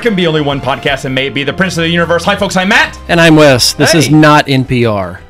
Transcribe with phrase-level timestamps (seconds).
[0.00, 2.24] There can be only one podcast, and may it be the Prince of the Universe.
[2.24, 2.56] Hi, folks.
[2.56, 2.98] I'm Matt.
[3.10, 3.74] And I'm Wes.
[3.74, 5.20] This is not NPR.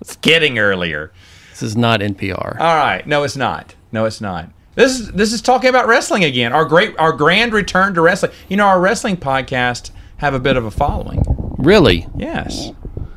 [0.00, 1.10] It's getting earlier.
[1.50, 2.60] This is not NPR.
[2.60, 3.04] All right.
[3.04, 3.74] No, it's not.
[3.90, 4.48] No, it's not.
[4.76, 6.52] This is this is talking about wrestling again.
[6.52, 8.30] Our great, our grand return to wrestling.
[8.48, 11.20] You know, our wrestling podcast have a bit of a following.
[11.58, 12.06] really?
[12.16, 12.70] Yes.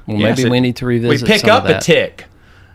[0.07, 1.21] Well, Yes, maybe it- we need to revisit.
[1.21, 2.25] we pick up a tick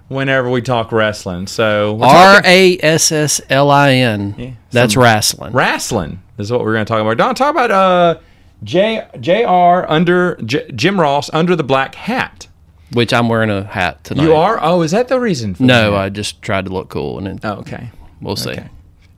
[0.06, 1.48] whenever we talk wrestling.
[1.48, 4.56] So R A S S L I N.
[4.70, 5.52] That's wrestling.
[5.52, 6.22] wrestling.
[6.40, 7.16] Wrestling is what we're going to talk about.
[7.16, 8.18] Don't talk about uh,
[8.64, 9.86] J Jr.
[9.90, 12.46] under J, Jim Ross under the black hat.
[12.92, 14.24] Which I'm wearing a hat tonight.
[14.24, 14.58] You are?
[14.60, 15.54] Oh, is that the reason?
[15.54, 15.94] For No?
[15.94, 17.90] I just tried to look cool, and then Oh, okay.
[18.20, 18.50] we'll see.
[18.50, 18.68] Okay.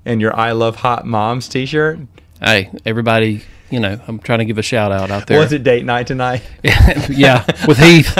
[0.04, 1.98] And your "I love hot moms" T-shirt.
[2.38, 5.38] Hey, everybody, you know, I'm trying to give a shout out out there.
[5.38, 6.42] Was it date night tonight?
[7.08, 8.12] yeah, with Heath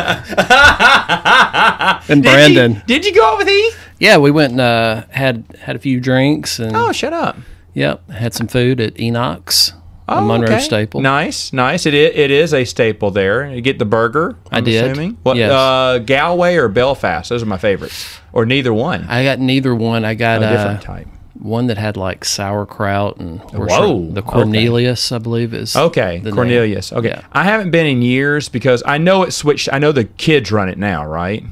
[2.09, 2.73] and Brandon.
[2.73, 3.77] Did you, did you go out with Heath?
[3.99, 7.37] Yeah, we went and uh, had had a few drinks, and Oh, shut up.
[7.75, 9.73] Yep, had some food at Enoch's,
[10.09, 10.61] a Oh, Monroe okay.
[10.61, 11.01] staple.
[11.01, 11.87] Nice, nice.
[11.87, 13.49] It is, it is a staple there.
[13.49, 14.37] You get the burger.
[14.51, 15.17] I I'm did, Assuming.
[15.23, 15.37] What?
[15.37, 15.51] yes.
[15.53, 17.29] Uh, Galway or Belfast?
[17.31, 19.05] Those are my favorites, or neither one.
[19.09, 20.05] I got neither one.
[20.05, 21.07] I got a uh, different type.
[21.35, 24.31] one that had like sauerkraut and Whoa, the okay.
[24.31, 26.35] Cornelius, I believe is Okay, the name.
[26.35, 26.93] Cornelius.
[26.93, 27.25] Okay, Yeah.
[27.33, 29.69] I haven't been in years because I know it switched.
[29.73, 31.43] I know the kids run it now, right?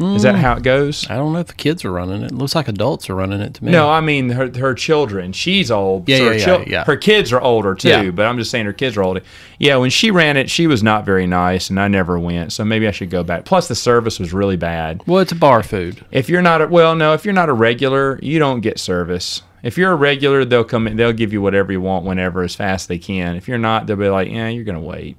[0.00, 1.08] Is that how it goes?
[1.10, 2.32] I don't know if the kids are running it.
[2.32, 3.70] It looks like adults are running it to me.
[3.72, 5.32] No, I mean her her children.
[5.32, 6.08] She's old.
[6.08, 6.84] Yeah, so her yeah, chil- yeah, yeah.
[6.84, 8.10] Her kids are older too, Yeah.
[8.10, 9.20] but I'm just saying her kids are older.
[9.58, 12.52] Yeah, when she ran it, she was not very nice, and I never went.
[12.52, 13.44] So maybe I should go back.
[13.44, 15.02] Plus, the service was really bad.
[15.06, 16.04] Well, it's a bar food.
[16.10, 19.42] If you're not a well, no, if you're not a regular, you don't get service.
[19.62, 22.54] If you're a regular, they'll come in, they'll give you whatever you want whenever as
[22.54, 23.36] fast as they can.
[23.36, 25.16] If you're not, they'll be like, yeah, you're gonna wait.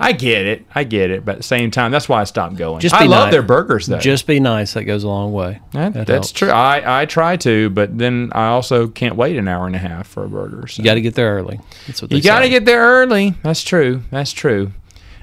[0.00, 2.56] I get it, I get it, but at the same time, that's why I stopped
[2.56, 2.80] going.
[2.80, 3.32] Just I be love nice.
[3.32, 3.98] their burgers though.
[4.00, 4.72] Just be nice.
[4.74, 5.60] That goes a long way.
[5.70, 6.32] That- That that's helps.
[6.32, 6.50] true.
[6.50, 10.08] I, I try to, but then I also can't wait an hour and a half
[10.08, 10.66] for a burger.
[10.66, 10.82] So.
[10.82, 11.60] You got to get there early.
[11.86, 13.34] That's what You got to get there early.
[13.44, 14.02] That's true.
[14.10, 14.72] That's true.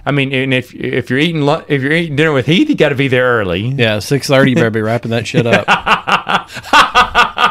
[0.06, 2.90] I mean, and if if you're eating if you're eating dinner with Heath, you got
[2.90, 3.68] to be there early.
[3.68, 4.52] Yeah, six thirty.
[4.52, 5.68] You better be wrapping that shit up.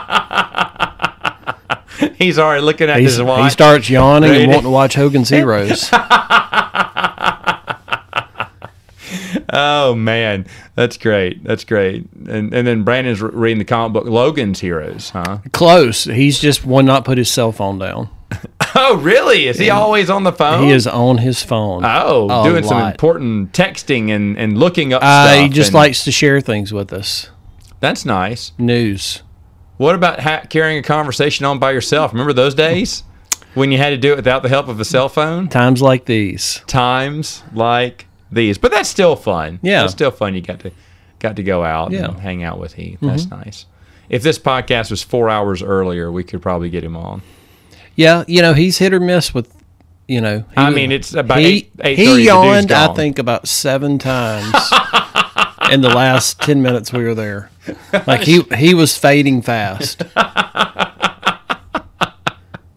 [2.19, 3.45] He's already looking at He's, his watch.
[3.45, 5.89] he starts yawning and wanting to watch Hogan's Heroes.
[9.53, 11.43] oh man, that's great.
[11.45, 12.07] That's great.
[12.29, 15.39] And and then Brandon's reading the comic book Logan's Heroes, huh?
[15.53, 16.05] Close.
[16.05, 18.11] He's just one not put his cell phone down.
[18.73, 19.49] Oh really?
[19.49, 20.63] Is he always on the phone?
[20.67, 21.83] He is on his phone.
[21.85, 25.43] Oh, doing some important texting and, and looking up Uh, stuff.
[25.43, 27.31] he just likes to share things with us.
[27.81, 28.53] that's nice.
[28.59, 29.25] News.
[29.81, 32.13] What about ha- carrying a conversation on by yourself?
[32.13, 33.03] Remember those days
[33.55, 35.49] when you had to do it without the help of a cell phone?
[35.49, 36.61] Times like these.
[36.67, 39.59] Times like these, but that's still fun.
[39.63, 39.85] Yeah.
[39.85, 40.35] it's still fun.
[40.35, 40.71] You got to
[41.19, 42.01] got to go out Yeah.
[42.03, 42.11] Mm-hmm.
[42.13, 42.99] and hang out with Heath.
[43.01, 43.65] That's nice.
[44.11, 47.23] If this podcast was four hours earlier, we could probably get him on.
[47.97, 49.51] Yeah, you know he's hit or miss with,
[50.07, 50.41] you know.
[50.41, 54.53] he- I mean, it's about he, eight- 8:30, He yawned, I think, about seven times
[55.75, 57.51] in the last ten minutes we were there.
[58.07, 60.03] Like he he was fading fast.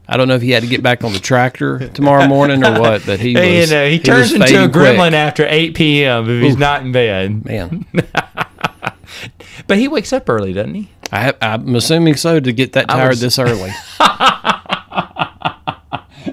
[0.05, 2.79] I don't know if he had to get back on the tractor tomorrow morning or
[2.79, 3.43] what, but he was.
[3.69, 4.97] You know, he, was turns into a fading quick.
[4.97, 6.29] gremlin after 8 p.m.
[6.29, 7.43] if he's not in bed.
[7.45, 7.85] Man,
[9.67, 10.89] But he wakes up early, doesn't he?
[11.11, 13.71] I I'm assuming so to get that tired was- this early.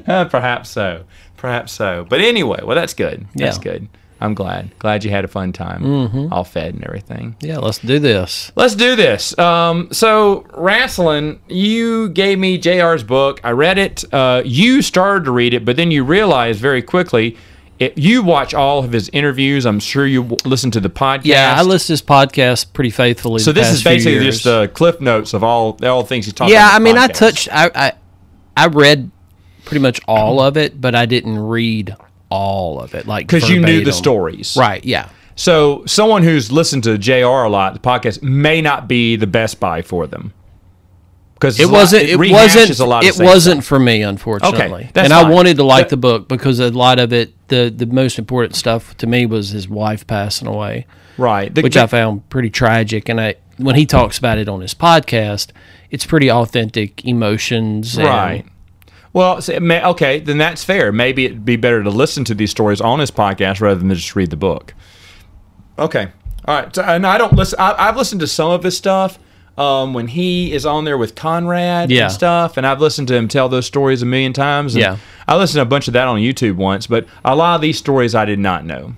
[0.07, 1.05] Uh, perhaps so.
[1.37, 2.05] Perhaps so.
[2.09, 3.27] But anyway, well, that's good.
[3.35, 3.63] That's Yeah.
[3.63, 3.89] good.
[4.21, 4.79] I'm glad.
[4.79, 5.83] Glad you had a fun time.
[5.83, 6.33] Mm-hmm.
[6.33, 7.37] All fed and everything.
[7.41, 8.53] Yeah, let's do this.
[8.55, 9.37] Let's do this.
[9.39, 13.41] Um, so, wrestling, you gave me JR's book.
[13.43, 14.05] I read it.
[14.13, 17.37] Uh, you started to read it, but then you realized very quickly
[17.79, 19.65] it, you watch all of his interviews.
[19.65, 21.25] I'm sure you w- listen to the podcast.
[21.25, 23.41] Yeah, I listen to this podcast pretty faithfully.
[23.41, 26.51] So, this is basically just the cliff notes of all, all the things he talked
[26.51, 27.93] yeah i mean the i touched I, I
[28.57, 29.11] i read
[29.65, 31.97] pretty much all of it but i didn't read
[32.31, 34.57] all of it like Because you knew the stories.
[34.59, 39.17] right yeah So someone who's listened to JR a lot, the podcast may not be
[39.17, 40.33] the best buy for them.
[41.35, 45.25] Because it wasn't it wasn't a lot it wasn't for me unfortunately that's and fine.
[45.27, 48.19] i wanted to like That- the book because a lot of it the the most
[48.19, 50.87] important stuff to me was his wife passing away
[51.17, 51.53] right.
[51.55, 54.61] The- which the- i found pretty tragic and i when he talks about it on
[54.61, 55.53] his podcast
[55.91, 58.45] it's pretty authentic emotions and- Right.
[59.13, 60.93] Well, so it may, okay, then that's fair.
[60.93, 64.15] Maybe it'd be better to listen to these stories on his podcast rather than just
[64.15, 64.73] read the book.
[65.79, 66.09] Okay.
[66.45, 66.75] All right.
[66.75, 67.59] So, and I don't listen.
[67.59, 69.19] I, I've listened to some of his stuff
[69.59, 72.05] um, when he is on there with Conrad Yeah.
[72.05, 74.77] and stuff, and I've listened to him tell those stories a million times.
[74.77, 74.97] Yeah.
[75.27, 77.79] I listened to a bunch of that on YouTube once, but a lot of these
[77.79, 78.95] stories I did not know.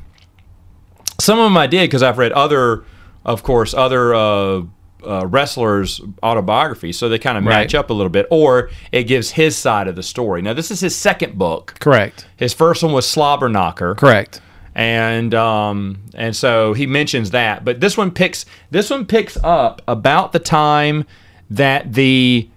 [1.21, 2.85] Some of them I did because I've read other,
[3.25, 4.63] of course, other uh,
[5.05, 7.61] uh, wrestler's autobiography, so they kind of Right.
[7.63, 10.43] match up a little bit, or it gives his side of the story.
[10.43, 11.75] Now, this is his second book.
[11.81, 12.27] Correct.
[12.37, 14.41] His first one was Slobberknocker, Correct.
[14.75, 17.65] and um, and so he mentions that.
[17.65, 21.05] But this one picks this one picks up about the time
[21.51, 22.49] that the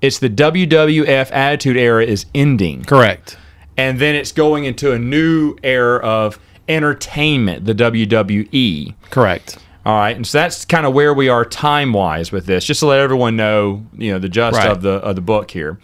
[0.00, 3.36] it's the WWF Attitude Era is ending Correct.
[3.76, 6.38] and then it's going into a new era of
[6.68, 8.94] entertainment, the WWE.
[9.10, 9.58] Correct.
[9.84, 12.80] All right, and so that's kind of where we are time wise with this, just
[12.80, 14.68] to let everyone know, you know, the gist Right.
[14.70, 15.78] of the of the book here,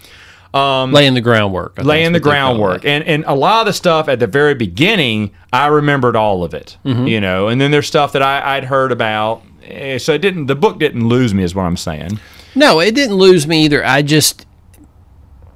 [0.54, 1.74] laying the groundwork.
[1.78, 4.20] I laying the what they call groundwork, and and a lot of the stuff at
[4.20, 7.06] the very beginning, I remembered all of it, Mm-hmm.
[7.08, 10.46] you know, and then there's stuff that I, I'd heard about, eh, so it didn't.
[10.46, 12.20] The book didn't lose me, is what I'm saying.
[12.54, 13.84] No, it didn't lose me either.
[13.84, 14.46] I just,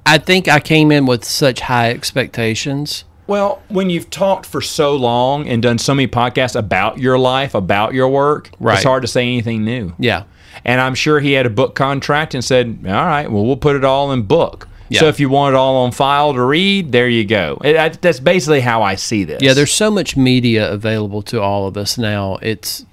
[0.05, 3.05] I think I came in with such high expectations.
[3.27, 7.55] Well, when you've talked for so long and done so many podcasts about your life,
[7.55, 8.75] about your work, Right.
[8.75, 9.93] it's hard to say anything new.
[9.97, 10.23] Yeah.
[10.65, 13.75] And I'm sure he had a book contract and said, "All right, well, we'll put
[13.75, 14.99] it all in book." Yeah.
[14.99, 17.57] So if you want it all on file to read, there you go.
[17.63, 19.41] It, that- that's basically how I see this.
[19.41, 22.37] Yeah, there's so much media available to all of us now.
[22.41, 22.85] It's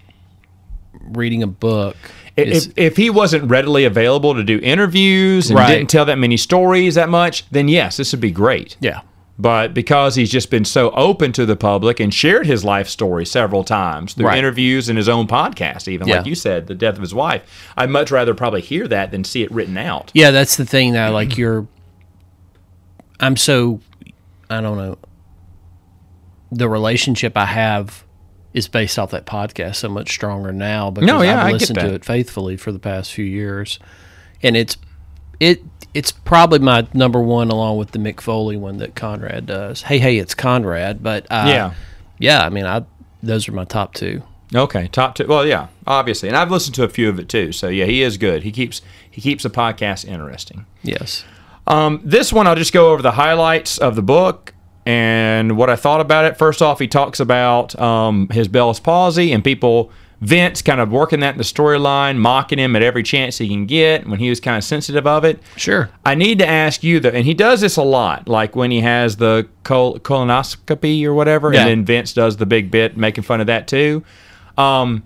[1.13, 1.97] reading a book.
[2.37, 5.77] if, if he wasn't readily available to do interviews and Right.
[5.77, 8.77] didn't tell that many stories that much, then yes, this would be great.
[8.81, 9.01] yeah.
[9.41, 13.25] But because he's just been so open to the public and shared his life story
[13.25, 14.37] several times through Right.
[14.37, 16.19] interviews and his own podcast, even Yeah.
[16.19, 17.43] like you said, the death of his wife,
[17.75, 20.11] I'd much rather probably hear that than see it written out.
[20.13, 21.11] Yeah, that's the thing now.
[21.11, 21.67] Like you're,
[23.19, 23.81] I'm so,
[24.51, 24.99] I don't know.
[26.53, 28.05] The relationship I have
[28.53, 31.95] is based off that podcast so much stronger now because No, yeah, I've listened to
[31.95, 33.79] it faithfully for the past few years,
[34.43, 34.77] and it's
[35.39, 35.63] it
[35.95, 39.83] it's probably my number one along with the Mick Foley one that Conrad does.
[39.83, 41.75] Hey, hey, it's Conrad, but uh, Yeah.
[42.19, 42.45] yeah.
[42.45, 42.85] I mean, I
[43.23, 44.23] those are my top two.
[44.55, 45.27] Okay, top two.
[45.29, 47.53] Well, yeah, obviously, and I've listened to a few of it too.
[47.53, 48.43] So yeah, he is good.
[48.43, 50.67] He keeps he keeps the podcast interesting.
[50.83, 51.25] Yes.
[51.67, 54.55] Um, this one, I'll just go over the highlights of the book
[54.87, 56.37] and what I thought about it.
[56.37, 61.21] First off, he talks about um, his Bell's palsy and people, Vince kind of working
[61.21, 64.39] that in the storyline, mocking him at every chance he can get when he was
[64.39, 65.41] kind of sensitive of it.
[65.57, 65.89] Sure.
[66.05, 68.81] I need to ask you though, and he does this a lot, like when he
[68.83, 71.61] has the col- colonoscopy or whatever, Yeah.
[71.61, 74.05] and then Vince does the big bit making fun of that too.
[74.59, 75.05] Um,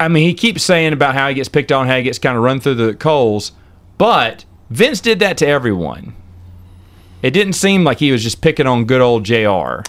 [0.00, 2.36] I mean, he keeps saying about how he gets picked on, how he gets kind
[2.36, 3.52] of run through the coals,
[3.98, 6.14] but Vince did that to everyone.
[7.22, 9.80] It didn't seem like he was just picking on good old Jr.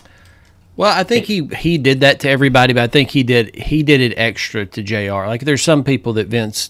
[0.78, 3.84] Well, I think he he did that to everybody, but I think he did he
[3.84, 5.26] did it extra to Jr.
[5.26, 6.70] Like there's some people that Vince,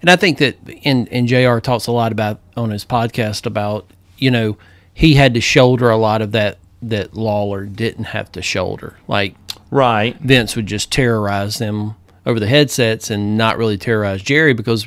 [0.00, 1.58] and I think that in and Jr.
[1.58, 4.56] talks a lot about on his podcast about you know
[4.94, 8.96] he had to shoulder a lot of that that Lawler didn't have to shoulder.
[9.08, 9.34] Like
[9.74, 10.16] Right.
[10.20, 14.86] Vince would just terrorize them over the headsets and not really terrorize Jerry because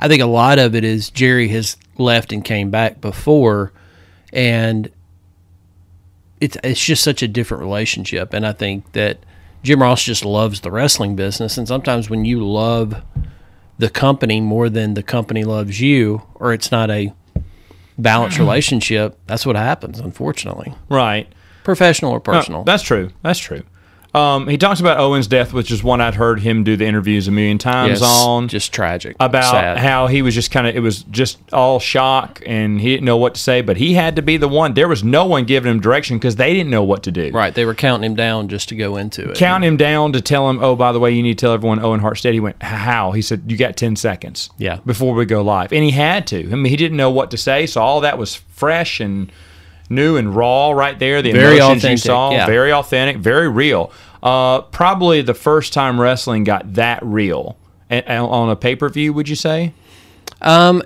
[0.00, 3.72] I think a lot of it is Jerry has left and came back before
[4.32, 4.90] and
[6.40, 9.18] it's it's just such a different relationship and I think that
[9.62, 13.02] Jim Ross just loves the wrestling business and sometimes when you love
[13.78, 17.12] the company more than the company loves you or it's not a
[17.98, 18.46] balanced mm-hmm.
[18.46, 21.32] relationship that's what happens unfortunately Right.
[21.62, 23.10] professional or No, personal that's true.
[23.22, 23.62] That's true.
[24.14, 27.26] Um, he talks about Owen's death, which is one I'd heard him do the interviews
[27.26, 28.46] a million times Yes, on.
[28.46, 29.78] just tragic about sad.
[29.78, 33.16] how he was just kind of it was just all shock and he didn't know
[33.16, 35.68] what to say but he had to be the one there was no one giving
[35.72, 38.46] him direction because they didn't know what to do Right, they were counting him down
[38.48, 39.36] just to go into it.
[39.36, 41.80] Counting him down to tell him oh by the way you need to tell everyone
[41.80, 44.78] owen hart's dead he went how he said you got 10 seconds Yeah.
[44.86, 47.36] before we go live and he had to i mean he didn't know what to
[47.36, 49.32] say so all that was fresh and
[49.90, 52.46] new and raw right there the Very emotions you saw yeah.
[52.46, 53.92] very authentic very real
[54.24, 57.56] uh, probably the first time wrestling got that real
[57.90, 59.72] A- a- on a pay-per-view would you say
[60.40, 60.82] Um,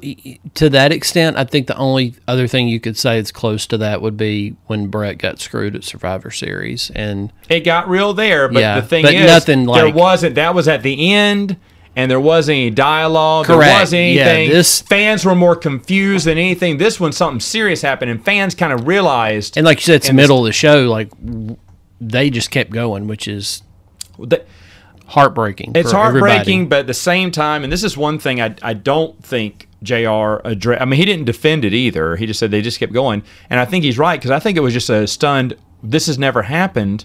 [0.54, 3.78] to that extent, I think the only other thing you could say that's close to
[3.78, 8.48] that would be when Bret got screwed at Survivor Series, and it got real there,
[8.48, 10.34] but Yeah, the thing but is, nothing there wasn't.
[10.36, 11.56] That was at the end,
[11.96, 13.46] and there wasn't any dialogue.
[13.46, 13.80] There Correct.
[13.80, 14.50] wasn't Yeah, anything.
[14.50, 16.78] this- fans were more confused than anything.
[16.78, 19.56] This one, something serious happened, and fans kind of realized.
[19.56, 20.82] and like you said, it's the And this- middle of the show.
[20.88, 21.08] Like
[22.00, 23.62] they just kept going, which is
[25.06, 25.72] heartbreaking.
[25.74, 26.64] it's heartbreaking, everybody.
[26.64, 30.36] but at the same time, and this is one thing I I don't think Jr.
[30.44, 30.82] addressed.
[30.82, 32.16] I mean, he didn't defend it either.
[32.16, 34.56] He just said they just kept going, and I think he's right because I think
[34.56, 35.56] it was just a stunned.
[35.82, 37.04] This has never happened.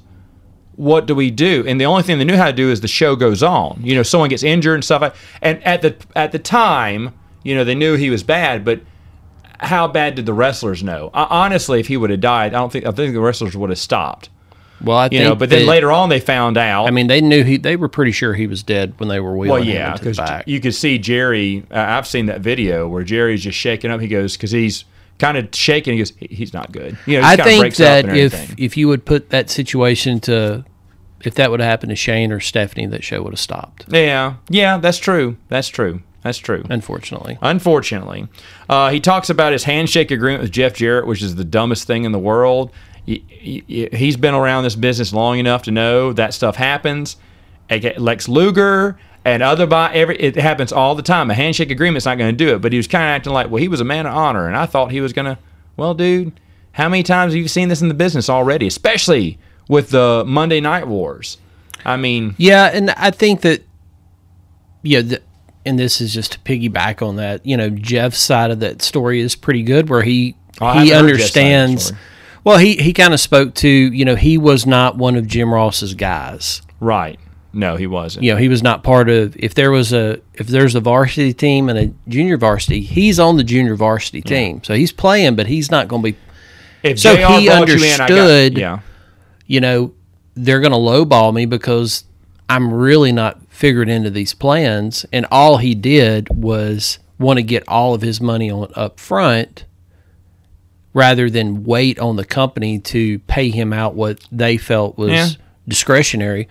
[0.76, 1.64] What do we do?
[1.68, 3.80] And the only thing they knew how to do is the show goes on.
[3.84, 5.04] You know, someone gets injured and stuff.
[5.04, 8.82] like And at the at the time, you know, they knew he was bad, but
[9.60, 11.12] how bad did the wrestlers know?
[11.14, 13.70] Uh, honestly, if he would have died, I don't think I think the wrestlers would
[13.70, 14.30] have stopped.
[14.84, 16.88] Well, I you know, think but then later on they found out.
[16.88, 17.58] I mean, they knew he.
[17.58, 20.00] They were pretty sure he was dead when they were wheeling well, him yeah, the
[20.00, 20.48] because back.
[20.48, 21.66] you could see Jerry.
[21.72, 24.02] Uh, I've seen that video where Jerry's just shaking up.
[24.02, 24.86] He goes because he's
[25.20, 25.94] kind of shaking.
[25.94, 26.98] He goes, he's not good.
[27.06, 30.66] You know, I think that if if you would put that situation to,
[31.24, 33.86] if that would have happened to Shane or Stephanie, that show would have stopped.
[33.90, 35.38] yeah, yeah, that's true.
[35.48, 36.02] That's true.
[36.24, 36.64] That's true.
[36.70, 38.30] Unfortunately, Unfortunately,
[38.70, 42.06] uh, he talks about his handshake agreement with Jeff Jarrett, which is the dumbest thing
[42.06, 42.72] in the world.
[43.06, 47.18] He's been around this business long enough to know that stuff happens.
[47.70, 51.32] Lex Luger and other by every it happens all the time.
[51.32, 52.62] A handshake agreement's not going to do it.
[52.62, 54.56] But he was kind of acting like, well, he was a man of honor, and
[54.56, 55.38] I thought he was going to.
[55.76, 56.40] Well, dude,
[56.74, 58.68] how many times have you seen this in the business already?
[58.68, 61.38] Especially with the Monday Night Wars.
[61.86, 63.64] I mean, yeah, and I think that,
[64.84, 65.22] yeah, the,
[65.66, 67.46] and this is just to piggyback on that.
[67.46, 71.10] You know, Jeff's side of that story is pretty good, where he Oh, he haven't
[71.10, 71.92] heard Jeff's side of the understands.
[72.44, 75.54] Well, he he kind of spoke to you know he was not one of Jim
[75.54, 76.62] Ross's guys.
[76.80, 77.20] right?
[77.56, 78.24] No, he wasn't.
[78.26, 81.34] you know he was not part of if there was a if there's a varsity
[81.34, 85.46] team and a junior varsity he's on the junior varsity team so he's playing but
[85.46, 86.18] he's not going to be
[86.82, 88.80] If So JR he brought you in, got- understood- yeah.
[89.46, 89.94] you know
[90.34, 92.06] they're going to lowball me because
[92.50, 97.64] i'm really not figured into these plans and all he did was want to get
[97.68, 99.66] all of his money on up front
[100.94, 105.28] rather than wait on the company to pay him out what they felt was Yeah.
[105.68, 106.48] discretionary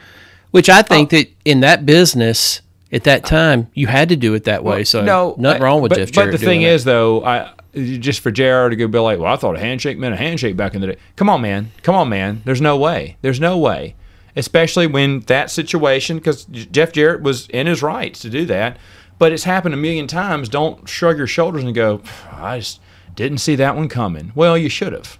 [0.50, 1.18] which i think oh.
[1.18, 2.60] that in that business
[2.92, 5.90] at that time you had to do it that way so no, nothing wrong with
[5.90, 6.72] but, jeff But Jarrett the thing it.
[6.72, 8.68] is, though, I just for Jr.
[8.68, 10.88] to go be like, well, I thought a handshake meant a handshake back in the
[10.88, 10.96] day.
[11.16, 11.70] Come on, man.
[11.82, 12.42] Come on, man.
[12.44, 13.16] There's no way.
[13.22, 13.94] There's no way.
[14.36, 18.78] Especially when that situation, because Jeff Jarrett was in his rights to do that,
[19.18, 20.48] but it's happened a million times.
[20.48, 22.80] Don't shrug your shoulders and go, I just
[23.14, 24.32] didn't see that one coming.
[24.34, 25.18] Well, you should have.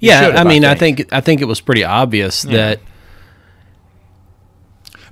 [0.00, 0.96] You yeah should have, i mean I think.
[0.98, 2.80] think i think it was pretty obvious that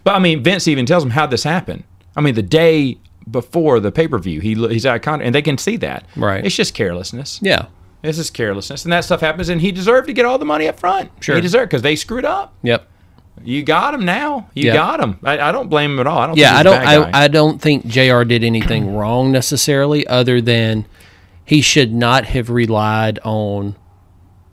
[0.03, 1.85] But I mean, Vince even tells him how this happened.
[2.17, 2.99] I mean, the day
[3.31, 6.07] before the pay per view, he he's out of and they can see that.
[6.17, 6.45] Right.
[6.45, 7.39] It's just carelessness.
[7.43, 7.67] yeah
[8.03, 9.49] It's just carelessness, and that stuff happens.
[9.49, 11.11] And he deserved to get all the money up front.
[11.21, 11.35] Sure.
[11.37, 12.55] he deserved because they screwed up.
[12.63, 12.89] yep
[13.45, 14.49] You got him now.
[14.55, 14.73] You Yeah.
[14.75, 15.19] got him.
[15.23, 16.19] I, I don't blame him at all.
[16.19, 16.37] I don't.
[16.39, 17.15] Yeah, I think he's a don't.
[17.15, 18.25] I, I don't think Jr.
[18.25, 20.87] did anything wrong necessarily, other than
[21.51, 23.75] he should not have relied on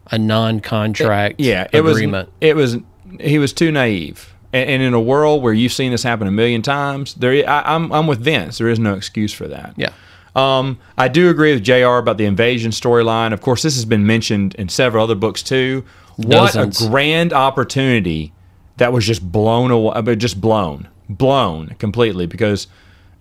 [0.09, 2.27] a non-contract yeah, it agreement.
[2.29, 2.35] was.
[2.41, 2.77] It was.
[3.19, 4.33] He was too naive.
[4.51, 7.47] And, and in a world where you've seen this happen a million times, there.
[7.47, 7.91] I, I'm.
[7.93, 8.57] I'm with Vince.
[8.57, 9.75] There is no excuse for that.
[9.77, 9.91] yeah,
[10.35, 11.97] Um, I do agree with Jr.
[11.97, 13.31] about the invasion storyline.
[13.31, 15.85] Of course, this has been mentioned in several other books too.
[16.15, 16.81] What Dozens.
[16.81, 18.33] a grand opportunity
[18.77, 22.65] that was just blown away, but just blown, blown completely because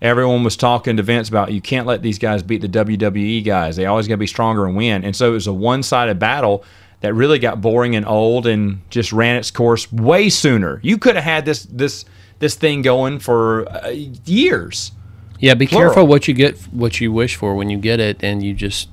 [0.01, 3.75] everyone was talking to Vince about you can't let these guys beat the WWE guys.
[3.75, 5.03] They always got to be stronger and win.
[5.03, 6.63] And so it was a one-sided battle
[7.01, 10.79] that really got boring and old and just ran its course way sooner.
[10.83, 12.05] You could have had this this
[12.39, 14.91] this thing going for uh, years.
[15.39, 15.53] yeah.
[15.55, 15.89] Be Plural.
[15.89, 18.89] careful what you get, what you wish for when you get it, and you just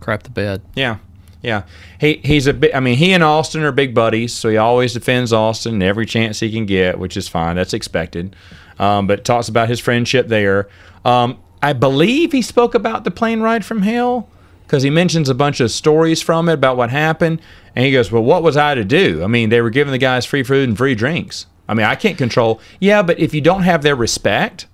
[0.00, 0.62] crap the bed.
[0.74, 0.98] Yeah,
[1.42, 1.62] yeah.
[2.00, 2.74] He he's a bit.
[2.74, 6.40] I mean, he and Austin are big buddies, so he always defends Austin every chance
[6.40, 7.56] he can get, which is fine.
[7.56, 8.34] That's expected.
[8.82, 10.68] Um, but talks about his friendship there.
[11.04, 14.28] Um, I believe he spoke about the plane ride from hell
[14.66, 17.40] because he mentions a bunch of stories from it about what happened,
[17.76, 19.22] and he goes, "Well, what was I to do?
[19.22, 21.46] I mean, they were giving the guys free food and free drinks.
[21.68, 22.60] I mean, I can't control.
[22.80, 24.66] Yeah, but if you don't have their respect,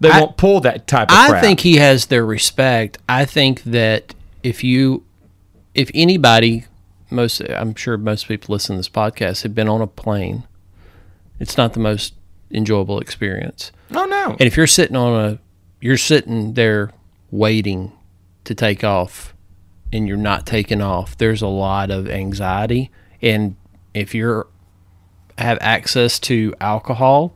[0.00, 1.42] they I- won't pull that type of I crap.
[1.44, 2.98] think he has their respect.
[3.08, 4.12] I think that
[4.42, 5.04] if you,
[5.74, 6.64] if anybody,
[7.10, 10.42] most I'm sure most people listening to this podcast have been on a plane.
[11.38, 12.14] It's not the most
[12.50, 13.72] enjoyable experience.
[13.94, 14.30] Oh no.
[14.32, 15.38] And if you're sitting on a,
[15.80, 16.92] you're sitting there
[17.30, 17.92] waiting
[18.44, 19.34] to take off
[19.92, 22.90] and you're not taking off, there's a lot of anxiety.
[23.22, 23.56] And
[23.94, 24.46] if you're
[25.38, 27.34] have access to alcohol,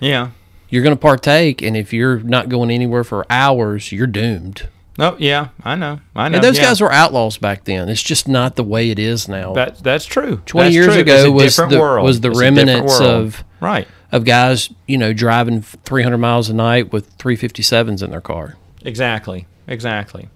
[0.00, 0.30] yeah.
[0.68, 1.60] you're going to partake.
[1.62, 4.68] And if you're not going anywhere for hours, you're doomed.
[4.98, 5.48] Oh yeah.
[5.64, 6.00] I know.
[6.14, 6.36] I know.
[6.36, 6.64] And those yeah.
[6.64, 7.88] guys were outlaws back then.
[7.88, 9.52] It's just not the way it is now.
[9.52, 10.36] That that's true.
[10.46, 11.00] 20 That's years true.
[11.00, 13.88] ago It's a was the- was the remnants of- right.
[14.14, 18.56] Of guys, you know, driving 300 miles a night with 357s in their car.
[18.82, 19.46] Exactly.
[19.68, 20.28] Exactly.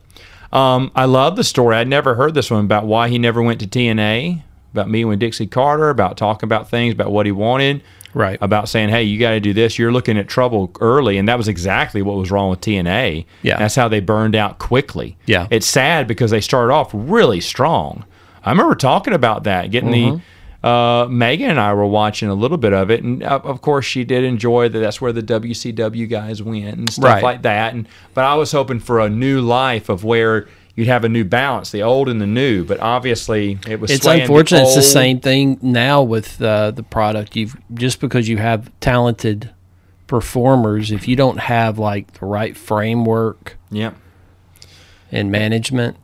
[0.53, 1.77] Um, I love the story.
[1.77, 4.43] I'd never heard this one about why he never went to TNA.
[4.73, 5.91] About meeting with Dixie Carter.
[5.91, 6.93] About talking about things.
[6.95, 7.83] About what he wanted.
[8.15, 8.39] Right.
[8.41, 9.79] About saying, "Hey, you got to do this.
[9.79, 13.27] You're looking at trouble early," and that was exactly what was wrong with TNA.
[13.43, 13.59] Yeah.
[13.59, 15.17] That's how they burned out quickly.
[15.27, 15.47] Yeah.
[15.51, 18.05] It's sad because they started off really strong.
[18.45, 20.17] I remember talking about that, getting Mm-hmm.
[20.17, 20.23] the.
[20.63, 23.85] Uh, Megan and I were watching a little bit of it, and uh, of course
[23.87, 24.79] she did enjoy that.
[24.81, 27.23] That's where the WCW guys went and stuff Right.
[27.23, 27.75] like that.
[27.75, 31.25] And but I was hoping for a new life of where you'd have a new
[31.25, 32.65] balance, the old and the new.
[32.65, 33.91] But obviously, it was.
[33.93, 34.63] It's swaying the unfortunate.
[34.63, 37.37] It's the same thing now with uh, the product.
[37.37, 39.51] You've just because you have talented
[40.09, 43.95] performers, if you don't have like the right framework Yep.
[45.13, 45.97] and management,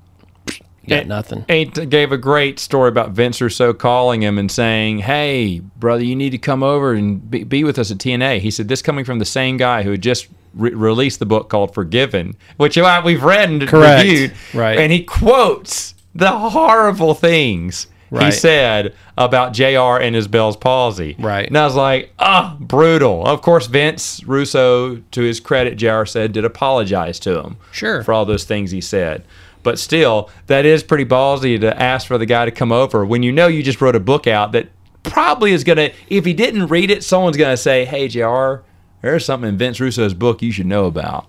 [0.89, 1.45] got And- nothing.
[1.49, 6.17] He gave a great story about Vince Russo calling him and saying, "Hey, brother, you
[6.17, 9.05] need to come over and be, be with us at TNA." He said, "This coming
[9.05, 13.23] from the same guy who had just re- released the book called Forgiven, which we've
[13.23, 14.05] read and Correct.
[14.05, 14.79] reviewed, Right.
[14.79, 17.89] And he quotes the horrible things
[18.21, 19.99] he said about Jr.
[20.01, 21.17] and his Bell's palsy.
[21.19, 21.49] Right.
[21.49, 26.05] And I was like, "Ah, brutal." Of course, Vince Russo, to his credit, Jr.
[26.05, 28.05] said, did apologize to him Sure.
[28.05, 29.25] for all those things he said.
[29.65, 33.25] But still, that is pretty ballsy to ask for the guy to come over when
[33.25, 34.69] you know you just wrote a book out that
[35.03, 38.63] probably is going to, if he didn't read it, someone's going to say, hey, JR,
[39.03, 41.27] there's something in Vince Russo's book you should know about.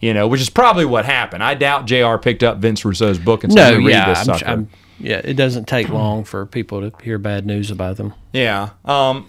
[0.00, 1.42] You know, which is probably what happened.
[1.42, 4.18] I doubt JR picked up Vince Russo's book and said, No, "Let read yeah, this
[4.20, 4.68] I'm, sucker." I'm,
[5.00, 5.20] yeah.
[5.24, 8.14] It doesn't take long for people to hear bad news about them.
[8.32, 8.70] Yeah.
[8.84, 9.28] Um,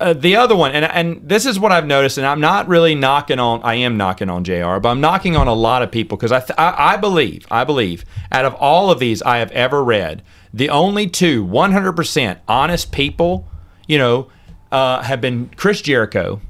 [0.00, 2.94] uh, the other one, and and this is what I've noticed, and I'm not really
[2.94, 3.62] knocking on.
[3.62, 4.78] I am knocking on Jr.
[4.78, 7.64] But I'm knocking on a lot of people because I, th- I I believe I
[7.64, 12.92] believe out of all of these I have ever read, the only two 100% honest
[12.92, 13.46] people,
[13.86, 14.30] you know,
[14.72, 16.40] uh, have been Chris Jericho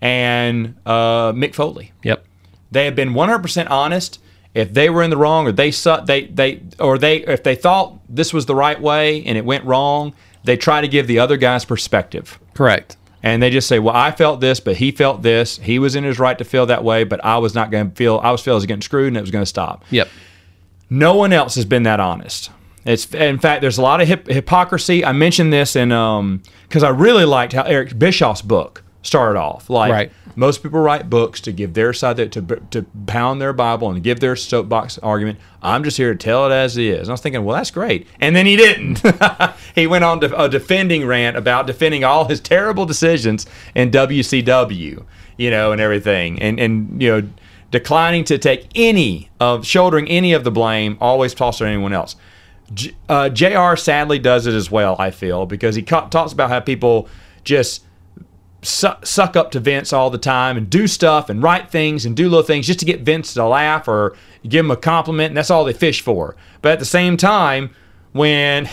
[0.00, 1.92] and uh, Mick Foley.
[2.02, 2.24] Yep.
[2.70, 4.20] They have been 100% honest.
[4.54, 7.54] If they were in the wrong, or they su- they they or they if they
[7.54, 10.14] thought this was the right way and it went wrong,
[10.44, 12.38] they try to give the other guy's perspective.
[12.54, 12.96] Correct.
[13.22, 15.58] And they just say, "Well, I felt this, but he felt this.
[15.58, 17.96] He was in his right to feel that way, but I was not going to
[17.96, 18.20] feel.
[18.22, 20.08] I was feeling I was getting screwed, and it was going to stop." Yep.
[20.88, 22.50] No one else has been that honest.
[22.84, 25.04] It's in fact, there's a lot of hip, hypocrisy.
[25.04, 29.70] I mentioned this in um because I really liked how Eric Bischoff's book started off.
[29.70, 30.12] Like Right.
[30.36, 34.20] most people write books to give their side to to pound their Bible and give
[34.20, 35.38] their soapbox argument.
[35.62, 37.00] I'm just here to tell it as it is.
[37.02, 38.06] And I was thinking, well, that's great.
[38.20, 39.02] And then he didn't.
[39.74, 45.04] he went on to a defending rant about defending all his terrible decisions in WCW,
[45.36, 47.28] you know, and everything, and and you know
[47.70, 51.92] declining to take any of shouldering any of the blame, always toss it on anyone
[51.92, 52.16] else.
[52.72, 53.76] J- uh, Jr.
[53.76, 54.96] sadly does it as well.
[54.98, 57.08] I feel because he ca- talks about how people
[57.44, 57.84] just
[58.62, 62.16] su- suck up to Vince all the time and do stuff and write things and
[62.16, 64.16] do little things just to get Vince to laugh or
[64.46, 66.36] give him a compliment, and that's all they fish for.
[66.62, 67.70] But at the same time,
[68.12, 68.68] when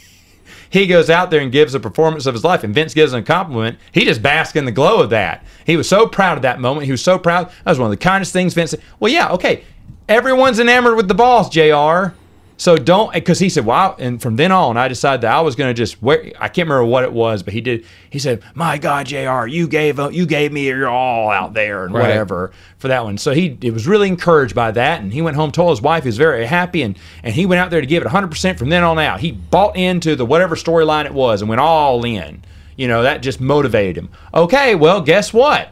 [0.70, 3.20] he goes out there and gives a performance of his life, and Vince gives him
[3.20, 3.78] a compliment.
[3.92, 5.44] He just basks in the glow of that.
[5.66, 6.86] He was so proud of that moment.
[6.86, 7.48] He was so proud.
[7.64, 8.80] That was one of the kindest things Vince said.
[8.98, 9.64] Well, yeah, okay.
[10.08, 12.14] Everyone's enamored with the boss, JR.
[12.62, 13.96] So don't, because he said, wow.
[13.98, 16.68] And from then on, I decided that I was going to just wear, I can't
[16.68, 20.26] remember what it was, but he did, he said, my God, JR, you gave, you
[20.26, 22.02] gave me your all out there and Right.
[22.02, 23.18] whatever for that one.
[23.18, 25.00] So he, it was really encouraged by that.
[25.00, 26.82] And he went home, told his wife he was very happy.
[26.82, 29.18] And, and he went out there to give it 100% from then on out.
[29.18, 32.44] He bought into the whatever storyline it was and went all in.
[32.76, 34.08] You know, that just motivated him.
[34.32, 35.68] Okay, well, guess what?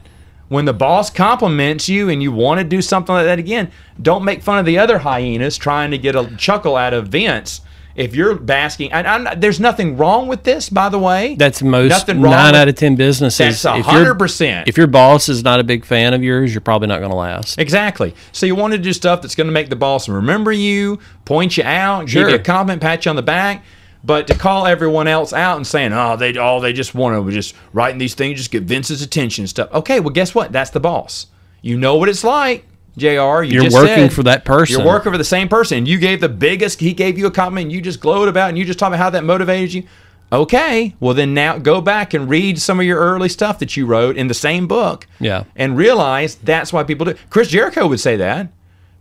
[0.50, 3.70] When the boss compliments you and you want to do something like that again,
[4.02, 7.60] don't make fun of the other hyenas trying to get a chuckle out of Vince.
[7.94, 11.36] If you're basking, and I'm there's nothing wrong with this, by the way.
[11.36, 13.62] That's most Nothing wrong nine with- out of ten businesses.
[13.62, 14.66] That's hundred percent.
[14.68, 17.16] If your boss is not a big fan of yours, you're probably not going to
[17.16, 17.60] last.
[17.60, 18.14] Exactly.
[18.32, 21.58] So you want to do stuff that's going to make the boss remember you, point
[21.58, 23.64] you out, give you a compliment, pat you on the back.
[24.02, 27.32] But to call everyone else out and saying, "Oh, they oh they just want to
[27.32, 30.52] just writing these things, just get Vince's attention and stuff." Okay, well, guess what?
[30.52, 31.26] That's the boss.
[31.62, 32.64] You know what it's like,
[32.96, 33.06] Jr.
[33.08, 34.78] You You're just working said for that person.
[34.78, 35.84] You're working for the same person.
[35.84, 36.80] You gave the biggest.
[36.80, 37.66] He gave you a compliment.
[37.66, 39.82] And you just glowed about, it and you just talked about how that motivated you.
[40.32, 43.84] Okay, well then now go back and read some of your early stuff that you
[43.84, 45.06] wrote in the same book.
[45.18, 45.44] Yeah.
[45.56, 47.14] and realize that's why people do.
[47.30, 48.48] Chris Jericho would say that.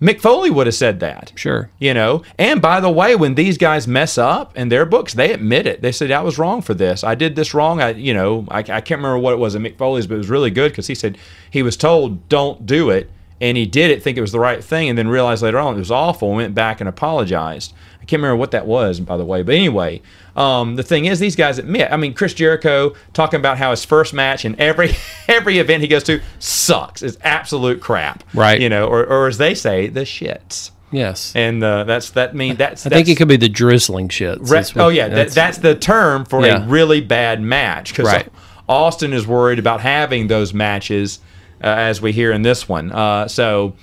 [0.02, 1.34] Mick Foley would have said that.
[1.36, 1.70] Sure.
[1.78, 5.34] You know, and by the way, when these guys mess up in their books, they
[5.34, 5.82] admit it.
[5.82, 7.04] They said I was wrong for this.
[7.04, 7.82] I did this wrong.
[7.82, 10.20] I, you know, I, I can't remember what it was in Mick Foley's, but it
[10.20, 11.18] was really good because he said
[11.52, 14.64] he was told don't do it, and he did it, think it was the right
[14.64, 17.74] thing, and then realized later on it was awful, and went back and apologized.
[18.10, 19.44] Can't remember what that was, by the way.
[19.44, 20.02] But anyway,
[20.36, 21.92] um, the thing is, these guys admit.
[21.92, 24.96] I mean, Chris Jericho talking about how his first match in every
[25.28, 27.04] every event he goes to sucks.
[27.04, 28.24] It's absolute crap.
[28.34, 28.60] Right.
[28.60, 30.72] You know, or, or as they say, the shits.
[30.92, 31.34] Yes.
[31.36, 34.50] And uh, that's that mean that's I think it could be the drizzling shits.
[34.50, 36.66] Re- what- oh yeah, that, that's the term for Yeah.
[36.66, 38.28] a really bad match because Right.
[38.68, 41.20] Austin is worried about having those matches,
[41.64, 42.92] uh, as we hear in this one.
[42.92, 43.74] Uh, so,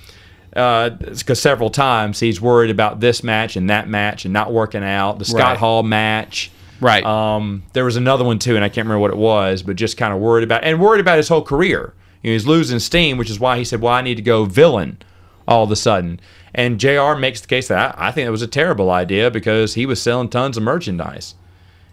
[0.51, 5.19] because several times he's worried about this match and that match and not working out.
[5.19, 5.57] The Scott Right.
[5.57, 6.51] Hall match.
[6.79, 7.03] Right.
[7.03, 9.97] Um, there was another one too, and I can't remember what it was, but just
[9.97, 11.93] kind of worried about and worried about his whole career.
[12.21, 14.45] You know, he's losing steam, which is why he said, "Well, I need to go
[14.45, 14.97] villain."
[15.47, 16.19] All of a sudden,
[16.53, 19.75] And JR makes the case that I, I think it was a terrible idea because
[19.75, 21.35] he was selling tons of merchandise.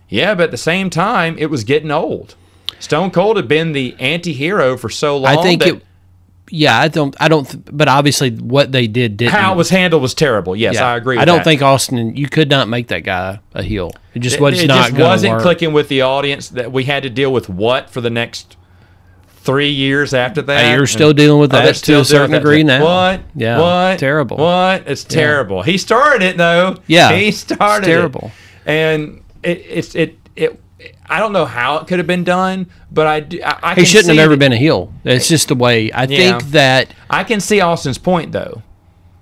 [0.08, 2.34] Yeah, but at the same time, it was getting old.
[2.80, 5.38] Stone Cold had been the anti-hero for so long.
[5.38, 5.84] I think it.
[6.50, 7.16] Yeah, I don't.
[7.18, 7.44] I don't.
[7.50, 9.32] th- But obviously, what they did didn't.
[9.32, 10.54] how it was handled was terrible.
[10.54, 10.86] Yes, yeah.
[10.92, 11.16] I agree.
[11.16, 11.44] With I don't that.
[11.44, 12.14] think Austin.
[12.16, 13.92] You could not make that guy a heel.
[14.14, 15.42] It just it, was it not just wasn't work.
[15.42, 16.50] clicking with the audience.
[16.50, 18.56] That we had to deal with what for the next
[19.38, 20.74] three years after that.
[20.76, 22.38] you're still dealing with Oh, that they're to a certain dealing with that.
[22.38, 22.84] degree now.
[22.84, 23.20] What?
[23.34, 23.98] Yeah, What?
[23.98, 24.36] terrible.
[24.38, 24.84] What?
[24.86, 25.62] It's terrible.
[25.62, 26.76] He started it though.
[26.86, 27.90] Yeah, He it's started it.
[27.90, 28.30] terrible.
[28.66, 30.60] And it, it's it it.
[31.08, 33.84] I don't know how it could have been done, but I do- I, I He
[33.84, 34.92] shouldn't have ever been a heel.
[35.04, 35.92] It's just the way.
[35.92, 36.38] I Yeah.
[36.38, 36.88] think that.
[37.10, 38.62] I can see Austin's point though.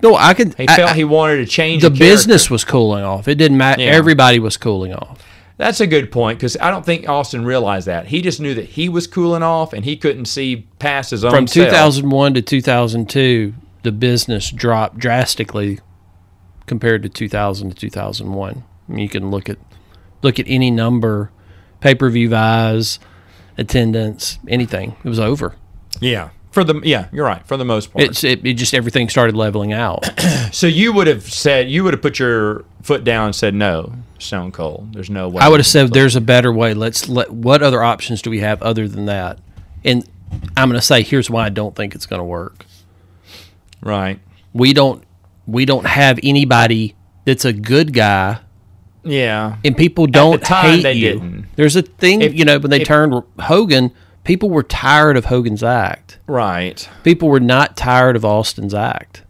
[0.03, 0.55] No, I could.
[0.55, 3.27] He I- felt he wanted to change the the, business was cooling off.
[3.29, 3.83] It didn't matter.
[3.83, 3.90] Yeah.
[3.90, 5.18] Everybody was cooling off.
[5.59, 8.07] That's a good point because I don't think Austin realized that.
[8.07, 11.31] He just knew that he was cooling off and he couldn't see past his own
[11.31, 11.68] From self.
[11.68, 15.79] 2001 to 2002, the business dropped drastically
[16.66, 18.62] compared to 2000 to 2001.
[18.88, 19.59] I mean, you can look at
[20.23, 21.31] look at any number,
[21.83, 22.99] pay per view buys,
[23.59, 24.97] attendance, anything.
[25.05, 25.55] It was over.
[26.01, 26.31] Yeah.
[26.53, 27.47] For the yeah, you're right.
[27.47, 28.05] For the most part.
[28.05, 30.05] It's it, it just everything started leveling out.
[30.53, 33.92] so you would have said you would have put your foot down and said no,
[34.18, 34.92] Stone Cold.
[34.92, 35.42] There's no way.
[35.42, 36.75] I would have said there's a better way.
[36.75, 39.38] Let's let what other options do we have other than that?
[39.83, 40.07] And
[40.57, 42.66] I'm going to say here's why I don't think it's going to work.
[43.81, 44.21] right.
[44.53, 45.03] We don't
[45.47, 48.40] we don't have anybody that's a good guy
[49.05, 49.57] Yeah.
[49.65, 51.12] and people don't time, hate you.
[51.15, 51.47] didn't.
[51.57, 53.91] There's a thing, If- you know, when they if- turned Hogan,
[54.25, 56.19] people were tired of Hogan's act.
[56.27, 56.88] Right.
[57.03, 59.23] People were not tired of Austin's act.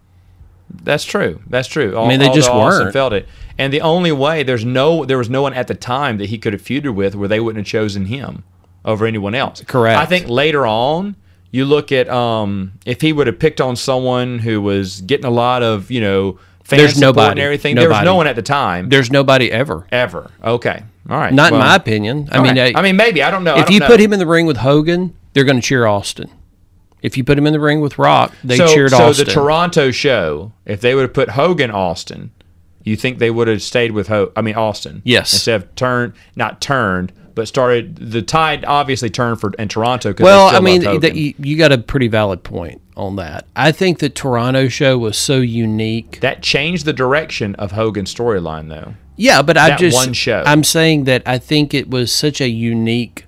[0.83, 1.39] That's true.
[1.47, 1.95] That's true.
[1.95, 2.93] All, mean, they just the weren't.
[2.93, 3.27] felt it.
[3.57, 6.37] And the only way there's no there was no one at the time that he
[6.39, 8.43] could have feuded with where they wouldn't have chosen him
[8.83, 9.61] over anyone else.
[9.67, 9.99] Correct.
[9.99, 11.15] I think later on
[11.51, 15.29] you look at um if he would have picked on someone who was getting a
[15.31, 16.39] lot of, you know,
[16.73, 17.31] fan There's support nobody.
[17.31, 17.75] and everything.
[17.75, 19.87] There was no one at the time There's nobody ever.
[19.91, 20.31] ever.
[20.43, 20.83] Okay.
[21.09, 21.33] All right.
[21.33, 22.29] Not Well, in my opinion.
[22.31, 22.75] I mean, right.
[22.75, 23.55] I, I mean maybe I don't know.
[23.57, 23.87] If don't you know.
[23.87, 26.29] put him in the ring with Hogan, they're going to cheer Austin.
[27.01, 29.25] If you put him in the ring with Rock, they so, cheered so Austin.
[29.25, 32.31] So the Toronto show, if they would have put Hogan Austin,
[32.83, 35.01] you think they would have stayed with Ho- I mean Austin?
[35.03, 35.33] Yes.
[35.33, 37.95] Instead of turned, not turned, but started.
[37.95, 40.13] The tide obviously turned for in Toronto.
[40.19, 41.15] well, I mean, Hogan.
[41.15, 43.47] you, you got a pretty valid point on that.
[43.55, 46.19] I think the Toronto show was so unique.
[46.21, 48.95] that changed the direction of Hogan's storyline, though.
[49.15, 50.43] Yeah, but I just one show.
[50.45, 53.27] I'm saying that I think it was such a unique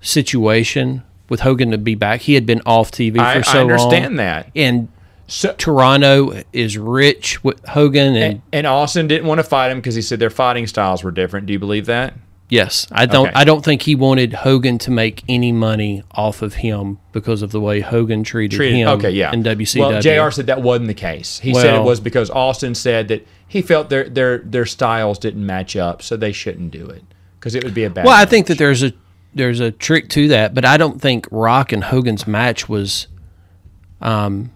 [0.00, 2.22] situation with Hogan to be back.
[2.22, 4.50] He had been off TV for I, so I understand long, that.
[4.54, 4.88] and
[5.26, 9.78] So, Toronto is rich with Hogan, and, and, and Austin didn't want to fight him
[9.78, 11.46] because he said their fighting styles were different.
[11.46, 12.14] Do you believe that?
[12.48, 13.28] Yes, I don't.
[13.28, 13.34] Okay.
[13.36, 17.52] I don't think he wanted Hogan to make any money off of him because of
[17.52, 18.76] the way Hogan treated, treated.
[18.76, 18.88] him.
[18.88, 19.32] Okay, yeah.
[19.32, 19.80] in WCW.
[19.80, 20.30] Well, Jr.
[20.30, 21.38] said that wasn't the case.
[21.38, 25.44] He said it was because Austin said that he felt their their their styles didn't
[25.44, 27.02] match up, so they shouldn't do it
[27.38, 28.04] because it would be a bad.
[28.04, 28.92] Well, I think that there's a
[29.34, 33.06] there's a trick to that, but I don't think Rock and Hogan's match was
[34.00, 34.50] um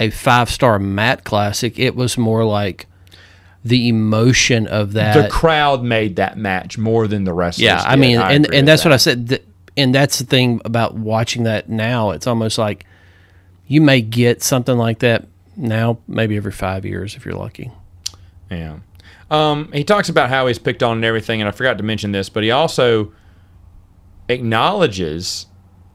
[0.00, 1.78] a five star mat classic.
[1.78, 2.86] It was more like
[3.64, 5.20] the emotion of that.
[5.20, 7.64] the crowd made that match more than the wrestlers.
[7.64, 8.00] yeah, I did.
[8.00, 9.42] mean, and and with that's what I said.
[9.76, 12.10] And that's the thing about watching that now.
[12.10, 12.84] It's almost like
[13.68, 17.70] you may get something like that now, maybe every five years if you're lucky.
[18.50, 18.78] Yeah.
[19.30, 22.12] Um, he talks about how he's picked on and everything, and I forgot to mention
[22.12, 23.12] this, but he also
[24.28, 25.46] acknowledges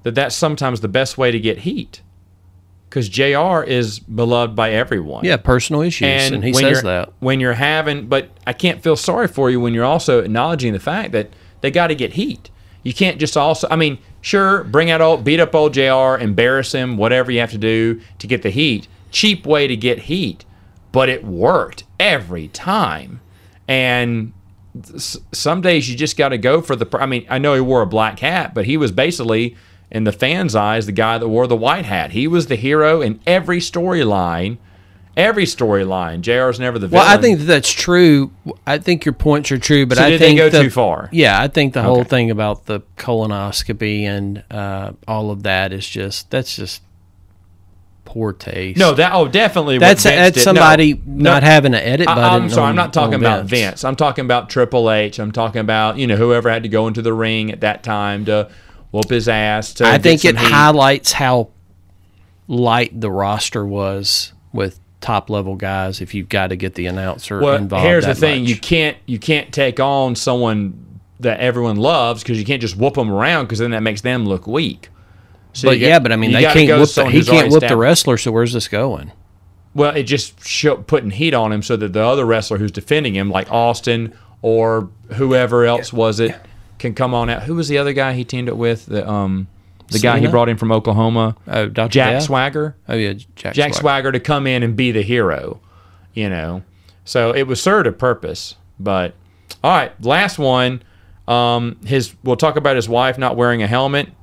[0.04, 2.02] that that's sometimes the best way to get heat
[2.94, 3.64] because Jr.
[3.64, 5.26] is beloved by everyone.
[5.26, 7.12] Yeah, personal issues, and, he when says that.
[7.22, 10.80] when you're having, but I can't feel sorry for you when you're also acknowledging the
[10.80, 12.52] fact that they got to get heat.
[12.84, 16.72] You can't just also, I mean, sure, bring out old, beat up old Jr., embarrass
[16.72, 18.88] him, whatever you have to do to get the heat.
[19.10, 20.46] Cheap way to get heat,
[20.92, 23.22] but it worked every time.
[23.68, 24.34] And
[25.32, 26.88] some days you just got to go for the.
[27.00, 29.56] I mean, I know he wore a black hat, but he was basically,
[29.94, 32.12] in the fans' eyes, the guy that wore the white hat.
[32.12, 34.58] He was the hero in every storyline.
[35.16, 37.06] Every storyline, JR's never the villain.
[37.06, 38.32] Well, I think that's true.
[38.66, 40.70] I think your points are true, but So I did they think go the- too
[40.72, 41.08] far?
[41.12, 45.88] Yeah, I think the whole thing about the colonoscopy and uh, all of that is
[45.88, 46.82] just that's just
[48.06, 48.80] poor taste.
[48.80, 50.42] No, that oh definitely that's Vince that's did.
[50.44, 51.50] somebody No, not no.
[51.50, 52.44] having an edit I, button.
[52.44, 53.84] I'm sorry, I'm not talking on about Vince.
[53.84, 55.20] I'm talking about Triple H.
[55.20, 58.26] I'm talking about you know whoever had to go into the ring at that time
[58.26, 58.50] to
[58.94, 59.74] whoop his ass.
[59.76, 60.50] To I think it heat.
[60.52, 61.50] highlights how
[62.48, 66.00] light the roster was with top level guys.
[66.00, 68.50] If you've got to get the announcer Well, involved, here's the thing: much.
[68.50, 70.80] you can't you can't take on someone
[71.20, 74.26] that everyone loves because you can't just whoop them around because then that makes them
[74.26, 74.90] look weak.
[75.54, 77.68] So but yeah, got- but I mean, they can't whoop the, he can't already whoop
[77.68, 78.18] the wrestler.
[78.18, 79.12] So where's this going?
[79.76, 83.16] Well, it just show, putting heat on him so that the other wrestler who's defending
[83.16, 86.36] him, like Austin or whoever else was it,
[86.84, 87.44] can come on out.
[87.44, 88.86] Who was the other guy he teamed up with?
[88.86, 89.48] The um,
[89.90, 91.92] the guy he brought in from Oklahoma, Oh, Dr.
[91.92, 92.22] Jack?
[92.22, 92.76] Swagger.
[92.88, 93.74] Oh yeah, Jack, Jack Swagger.
[93.74, 95.60] Swagger to come in and be the hero,
[96.14, 96.64] you know.
[97.06, 98.56] So it was served a purpose.
[98.80, 99.14] But
[99.64, 100.84] all right, last one.
[101.28, 104.10] Um, his we'll talk about his wife not wearing a helmet.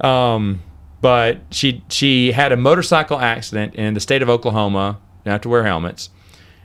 [0.00, 0.62] Um,
[1.00, 4.98] but she she had a motorcycle accident in the state of Oklahoma.
[5.24, 6.10] Have to wear helmets,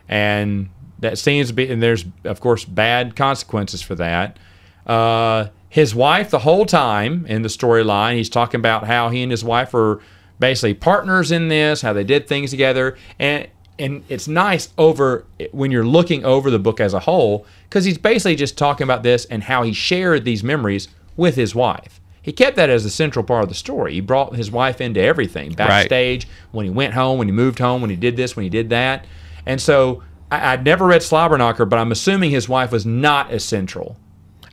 [0.10, 1.70] and that seems to be.
[1.72, 4.38] And there's of course bad consequences for that.
[4.86, 9.32] Uh, his wife, the whole time in the storyline, he's talking about how he and
[9.32, 10.02] his wife are
[10.40, 13.48] basically partners in this, how they did things together, and
[13.80, 17.98] and it's nice over when you're looking over the book as a whole because he's
[17.98, 22.00] basically just talking about this and how he shared these memories with his wife.
[22.22, 23.94] He kept that as a central part of the story.
[23.94, 27.82] He brought his wife into everything backstage, when he went home, when he moved home,
[27.82, 29.06] when he did this, when he did that.
[29.46, 33.44] And so I, I'd never read Slobberknocker, but I'm assuming his wife was not as
[33.44, 33.98] central.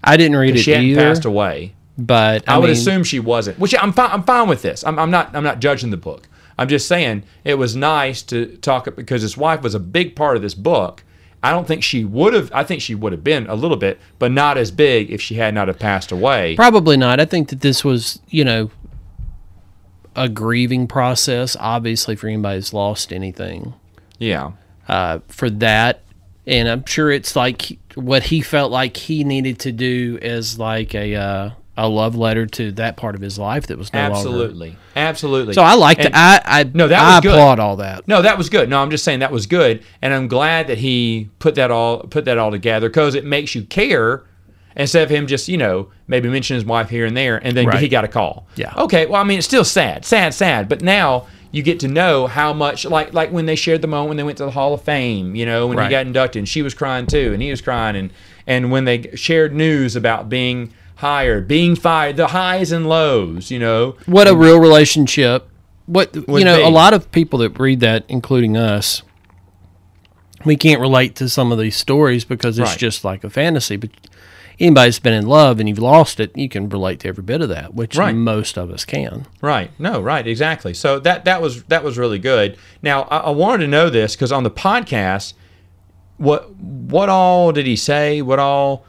[0.02, 1.74] I didn't read it She hadn't passed away.
[1.96, 3.58] but I, I, would mean, assume she wasn't.
[3.58, 4.10] Which I'm fine.
[4.10, 4.84] I'm fine with this.
[4.84, 5.34] I'm, I'm not.
[5.34, 6.28] I'm not judging the book.
[6.58, 10.37] I'm just saying it was nice to talk because his wife was a big part
[10.37, 11.02] of this book.
[11.42, 12.50] I don't think she would have.
[12.54, 15.34] I think she would have been a little bit, but not as big if she
[15.34, 16.54] had not have passed away.
[16.56, 17.18] Probably not.
[17.20, 18.70] I think that this was, you know,
[20.16, 23.74] a grieving process, obviously, for anybody who's lost anything.
[24.18, 24.52] Yeah.
[24.88, 26.03] Uh, for that,
[26.47, 30.94] and I'm sure it's like what he felt like he needed to do as like
[30.94, 34.14] a uh, a love letter to that part of his life that was no longer.
[34.16, 34.77] Absolutely.
[34.94, 35.55] Absolutely.
[35.55, 36.12] So I like that.
[36.14, 37.33] I I No, that I was good.
[37.33, 38.07] applaud all that.
[38.07, 38.68] No, that was good.
[38.68, 42.01] No, I'm just saying that was good, and I'm glad that he put that all
[42.01, 44.25] put that all together because it makes you care
[44.76, 47.66] instead of him just you know maybe mention his wife here and there, and then
[47.66, 47.80] Right.
[47.80, 48.46] he got a call.
[48.56, 48.72] Yeah.
[48.76, 49.06] Okay.
[49.06, 52.52] Well, I mean, it's still sad, sad, sad, but now you get to know how
[52.52, 54.82] much like like when they shared the moment when they went to the Hall of
[54.82, 55.84] Fame, you know, when Right.
[55.84, 58.10] he got inducted, and she was crying too, and he was crying, and
[58.46, 63.58] and when they shared news about being hired, being fired, the highs and lows, you
[63.58, 63.96] know.
[64.06, 65.48] What a real relationship.
[65.87, 66.62] What you know, be.
[66.62, 69.02] a lot of people that read that, including us,
[70.44, 72.78] we can't relate to some of these stories because it's Right.
[72.78, 73.76] just like a fantasy.
[73.76, 73.90] But
[74.61, 77.40] anybody that's been in love and you've lost it, you can relate to every bit
[77.40, 78.14] of that, which Right.
[78.14, 79.27] most of us can.
[79.40, 79.71] Right.
[79.79, 80.01] No.
[80.01, 80.27] Right.
[80.27, 80.75] Exactly.
[80.75, 82.57] So that that was that was really good.
[82.83, 85.35] Now I, I wanted to know this because on the podcast,
[86.17, 88.23] what what all did he say?
[88.23, 88.85] What all?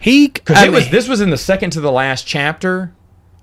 [0.00, 2.92] He, Because it was this was in the second to the last chapter,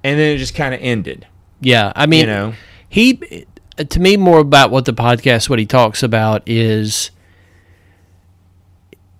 [0.04, 1.28] and then it just kind of ended.
[1.60, 1.92] yeah.
[1.96, 2.54] I mean, You know.
[2.90, 3.46] he
[3.78, 7.12] to me more about what the podcast what he talks about is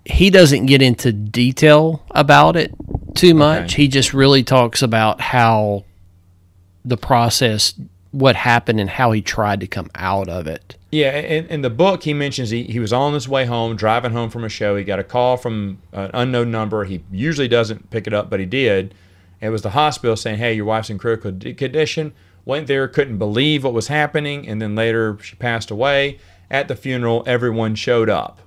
[0.06, 2.74] he doesn't get into detail about it
[3.16, 3.84] too much Okay.
[3.84, 5.84] he just really talks about how
[6.86, 7.74] the process
[8.12, 11.70] what happened and how he tried to come out of it Yeah, in, in the
[11.70, 14.76] book, he mentions he, he was on his way home, driving home from a show.
[14.76, 16.84] He got a call from an unknown number.
[16.84, 18.94] He usually doesn't pick it up, but he did.
[19.40, 22.12] It was the hospital saying, "Hey, your wife's in critical d- condition."
[22.44, 26.18] Went there, couldn't believe what was happening, and then later she passed away.
[26.50, 28.42] At the funeral, everyone showed up,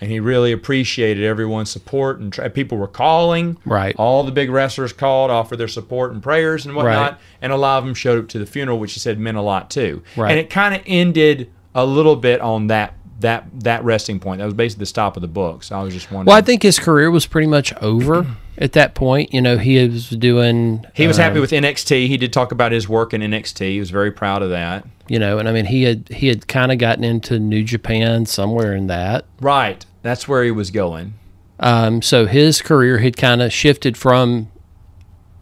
[0.00, 2.18] and he really appreciated everyone's support.
[2.18, 3.56] And tr- people were calling.
[3.64, 3.94] Right.
[3.98, 7.20] All the big wrestlers called, offered their support and prayers and whatnot, Right.
[7.42, 9.42] and a lot of them showed up to the funeral, which he said meant a
[9.42, 10.02] lot too.
[10.16, 10.30] Right.
[10.30, 14.40] And it kind of ended a little bit on that that that resting point.
[14.40, 15.62] That was basically the stop of the book.
[15.62, 16.26] So I was just wondering.
[16.26, 18.26] well i think his career was pretty much over
[18.58, 22.08] at that point you know he was doing he was happy um, with NXT.
[22.08, 23.70] He did talk about his work in NXT.
[23.70, 24.86] He was very proud of that.
[25.08, 28.26] You know and i mean he had he had kind of gotten into new japan
[28.26, 29.84] somewhere in that Right.
[30.02, 31.14] That's where he was going.
[31.58, 34.50] Um, so his career had kind of shifted from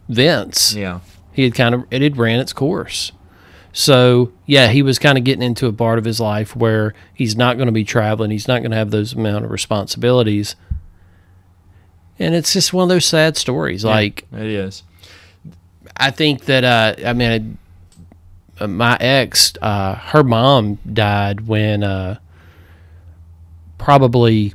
[0.09, 0.73] Vince.
[0.73, 1.01] Yeah.
[1.33, 3.11] He had kind of it had ran its course.
[3.73, 7.35] So yeah, he was kind of getting into a part of his life where he's
[7.35, 8.31] not going to be traveling.
[8.31, 10.55] He's not going to have those amount of responsibilities.
[12.17, 13.83] And it's just one of those sad stories.
[13.83, 14.83] Like It is.
[15.97, 17.57] I think that uh, I mean,
[18.61, 22.19] my ex, uh, her mom died when uh,
[23.77, 24.53] probably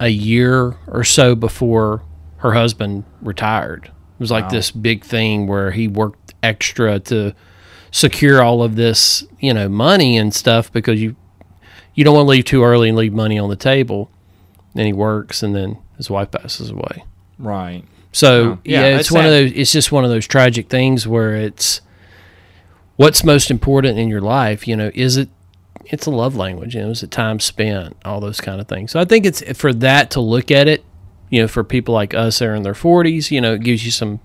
[0.00, 2.02] a year or so before
[2.38, 3.86] her husband retired.
[3.86, 4.50] It was like Wow.
[4.50, 7.34] this big thing where he worked extra to
[7.90, 11.16] secure all of this, you know, money and stuff because you
[11.94, 14.10] you don't want to leave too early and leave money on the table.
[14.74, 17.04] Then he works, and then his wife passes away.
[17.38, 17.84] Right.
[18.12, 19.52] So Oh, yeah, yeah, it's it's one of those.
[19.52, 21.82] It's just one of those tragic things where it's
[22.96, 24.66] what's most important in your life.
[24.66, 25.28] You know, is it?
[25.86, 26.74] It's a love language.
[26.74, 27.96] You know, is it time spent?
[28.04, 28.92] All those kind of things.
[28.92, 30.84] So I think it's for that to look at it.
[31.30, 33.84] You know, for people like us that are in their 40s, you know, it gives
[33.86, 34.20] you some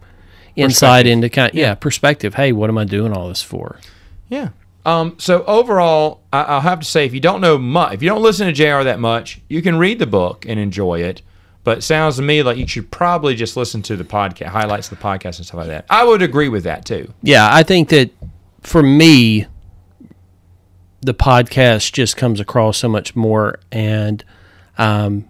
[0.57, 1.73] insight into kind yeah.
[1.73, 2.35] perspective.
[2.35, 3.79] Hey, what am I doing all this for?
[4.27, 4.49] Yeah.
[4.85, 8.09] Um, so overall, I, I'll have to say, if you don't know much, if you
[8.09, 11.21] don't listen to JR that much, you can read the book and enjoy it.
[11.63, 14.89] But it sounds to me like you should probably just listen to the podcast, highlights
[14.89, 15.85] of the podcast and stuff like that.
[15.89, 17.13] I would agree with that too.
[17.21, 18.09] Yeah, I think that
[18.67, 19.47] for me,
[20.99, 24.25] the podcast just comes across so much more, and
[24.77, 25.25] um,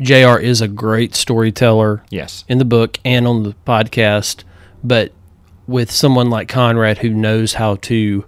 [0.00, 0.38] JR.
[0.38, 2.04] is a great storyteller.
[2.08, 2.44] Yes.
[2.48, 4.44] in the book and on the podcast,
[4.84, 5.12] but
[5.66, 8.24] with someone like Conrad who knows how to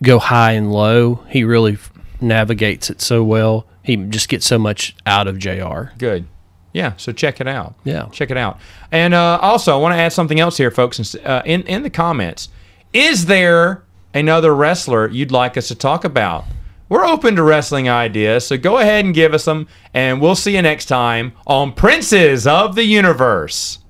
[0.00, 1.76] go high and low, he really
[2.20, 3.66] navigates it so well.
[3.82, 5.86] He just gets so much out of JR.
[5.98, 6.28] Good.
[6.72, 7.74] Yeah, so check it out.
[7.82, 8.06] Yeah.
[8.12, 8.60] check it out.
[8.92, 11.16] And uh, also, I want to add something else here, folks.
[11.16, 12.48] Uh, in in the comments,
[12.94, 13.82] is there
[14.14, 16.44] another wrestler you'd like us to talk about?
[16.88, 20.54] We're open to wrestling ideas, so go ahead and give us them, and we'll see
[20.54, 23.80] you next time on Princes of the Universe.